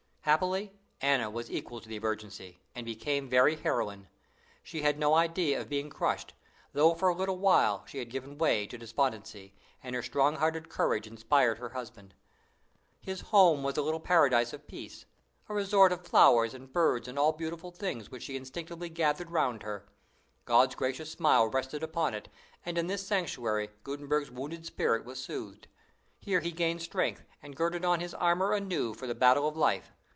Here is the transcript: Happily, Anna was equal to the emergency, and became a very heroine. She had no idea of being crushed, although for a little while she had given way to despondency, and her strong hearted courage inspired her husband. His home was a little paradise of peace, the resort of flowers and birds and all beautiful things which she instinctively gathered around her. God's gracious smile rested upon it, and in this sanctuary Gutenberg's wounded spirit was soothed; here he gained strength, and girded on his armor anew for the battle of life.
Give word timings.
Happily, 0.25 0.71
Anna 1.01 1.31
was 1.31 1.49
equal 1.51 1.81
to 1.81 1.89
the 1.89 1.95
emergency, 1.95 2.59
and 2.75 2.85
became 2.85 3.25
a 3.25 3.29
very 3.29 3.55
heroine. 3.55 4.07
She 4.61 4.83
had 4.83 4.99
no 4.99 5.15
idea 5.15 5.59
of 5.59 5.67
being 5.67 5.89
crushed, 5.89 6.35
although 6.73 6.93
for 6.93 7.09
a 7.09 7.15
little 7.15 7.39
while 7.39 7.83
she 7.87 7.97
had 7.97 8.11
given 8.11 8.37
way 8.37 8.67
to 8.67 8.77
despondency, 8.77 9.55
and 9.81 9.95
her 9.95 10.03
strong 10.03 10.35
hearted 10.35 10.69
courage 10.69 11.07
inspired 11.07 11.57
her 11.57 11.69
husband. 11.69 12.13
His 13.01 13.21
home 13.21 13.63
was 13.63 13.77
a 13.77 13.81
little 13.81 13.99
paradise 13.99 14.53
of 14.53 14.67
peace, 14.67 15.05
the 15.47 15.55
resort 15.55 15.91
of 15.91 16.05
flowers 16.05 16.53
and 16.53 16.71
birds 16.71 17.07
and 17.07 17.17
all 17.17 17.33
beautiful 17.33 17.71
things 17.71 18.11
which 18.11 18.21
she 18.23 18.37
instinctively 18.37 18.89
gathered 18.89 19.31
around 19.31 19.63
her. 19.63 19.87
God's 20.45 20.75
gracious 20.75 21.11
smile 21.11 21.47
rested 21.47 21.81
upon 21.81 22.13
it, 22.13 22.29
and 22.63 22.77
in 22.77 22.85
this 22.85 23.05
sanctuary 23.05 23.71
Gutenberg's 23.83 24.29
wounded 24.29 24.67
spirit 24.67 25.03
was 25.03 25.19
soothed; 25.21 25.67
here 26.19 26.41
he 26.41 26.51
gained 26.51 26.83
strength, 26.83 27.23
and 27.41 27.55
girded 27.55 27.83
on 27.83 27.99
his 27.99 28.13
armor 28.13 28.53
anew 28.53 28.93
for 28.93 29.07
the 29.07 29.15
battle 29.15 29.47
of 29.47 29.57
life. 29.57 29.91